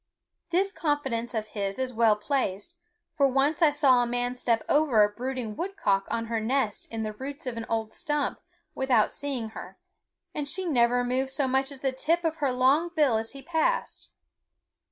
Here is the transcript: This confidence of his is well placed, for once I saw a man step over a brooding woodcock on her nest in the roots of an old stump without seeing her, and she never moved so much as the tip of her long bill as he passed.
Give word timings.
This 0.49 0.71
confidence 0.71 1.35
of 1.35 1.49
his 1.49 1.77
is 1.77 1.93
well 1.93 2.15
placed, 2.15 2.75
for 3.15 3.27
once 3.27 3.61
I 3.61 3.69
saw 3.69 4.01
a 4.01 4.07
man 4.07 4.35
step 4.35 4.63
over 4.67 5.03
a 5.03 5.09
brooding 5.09 5.55
woodcock 5.55 6.07
on 6.09 6.25
her 6.25 6.39
nest 6.39 6.87
in 6.89 7.03
the 7.03 7.13
roots 7.13 7.45
of 7.45 7.55
an 7.55 7.67
old 7.69 7.93
stump 7.93 8.39
without 8.73 9.11
seeing 9.11 9.49
her, 9.49 9.77
and 10.33 10.49
she 10.49 10.65
never 10.65 11.03
moved 11.03 11.29
so 11.29 11.47
much 11.47 11.71
as 11.71 11.81
the 11.81 11.91
tip 11.91 12.23
of 12.23 12.37
her 12.37 12.51
long 12.51 12.89
bill 12.95 13.17
as 13.17 13.33
he 13.33 13.43
passed. 13.43 14.09